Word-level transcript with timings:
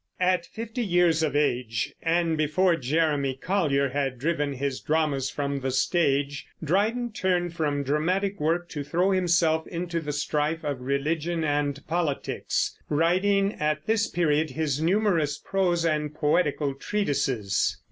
At 0.19 0.47
fifty 0.47 0.81
years 0.83 1.21
of 1.21 1.35
age, 1.35 1.93
and 2.01 2.35
before 2.35 2.75
Jeremy 2.75 3.35
Collier 3.39 3.89
had 3.89 4.17
driven 4.17 4.53
his 4.53 4.79
dramas 4.79 5.29
from 5.29 5.59
the 5.59 5.69
stage, 5.69 6.47
Dryden 6.63 7.11
turned 7.11 7.53
from 7.55 7.83
dramatic 7.83 8.39
work 8.39 8.67
to 8.69 8.83
throw 8.83 9.11
himself 9.11 9.67
into 9.67 9.99
the 9.99 10.11
strife 10.11 10.63
of 10.65 10.81
religion 10.81 11.43
and 11.43 11.85
politics, 11.85 12.75
writing 12.89 13.53
at 13.59 13.85
this 13.85 14.07
period 14.07 14.49
his 14.49 14.81
numerous 14.81 15.37
prose 15.37 15.85
and 15.85 16.15
poetical 16.15 16.73
treatises. 16.73 17.77